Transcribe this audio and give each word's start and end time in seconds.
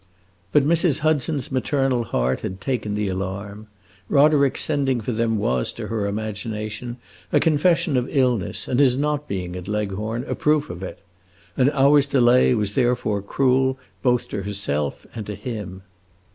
But 0.51 0.65
Mrs. 0.65 1.01
Hudson's 1.01 1.51
maternal 1.51 2.05
heart 2.05 2.39
had 2.39 2.59
taken 2.59 2.95
the 2.95 3.07
alarm. 3.07 3.67
Roderick's 4.09 4.61
sending 4.63 4.99
for 4.99 5.11
them 5.11 5.37
was, 5.37 5.71
to 5.73 5.89
her 5.89 6.07
imagination, 6.07 6.97
a 7.31 7.39
confession 7.39 7.95
of 7.95 8.09
illness, 8.09 8.67
and 8.67 8.79
his 8.79 8.97
not 8.97 9.27
being 9.27 9.55
at 9.55 9.67
Leghorn, 9.67 10.23
a 10.27 10.33
proof 10.33 10.71
of 10.71 10.81
it; 10.81 11.01
an 11.55 11.69
hour's 11.69 12.07
delay 12.07 12.55
was 12.55 12.73
therefore 12.73 13.21
cruel 13.21 13.77
both 14.01 14.27
to 14.29 14.41
herself 14.41 15.05
and 15.13 15.27
to 15.27 15.35
him. 15.35 15.83